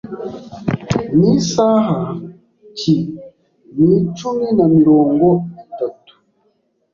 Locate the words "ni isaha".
1.17-1.99